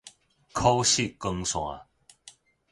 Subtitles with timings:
[0.51, 1.83] 可視光線